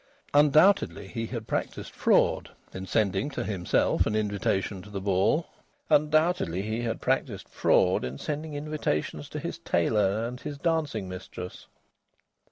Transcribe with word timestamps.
Undoubtedly 0.33 1.07
he 1.07 1.27
had 1.27 1.45
practised 1.47 1.91
fraud 1.91 2.49
in 2.73 2.87
sending 2.87 3.29
to 3.29 3.43
himself 3.43 4.07
an 4.07 4.15
invitation 4.15 4.81
to 4.81 4.89
the 4.89 4.99
ball. 4.99 5.45
Undoubtedly 5.91 6.63
he 6.63 6.81
had 6.81 6.99
practised 6.99 7.47
fraud 7.47 8.03
in 8.03 8.17
sending 8.17 8.55
invitations 8.55 9.29
to 9.29 9.37
his 9.37 9.59
tailor 9.59 10.25
and 10.25 10.39
his 10.41 10.57
dancing 10.57 11.07
mistress. 11.07 11.67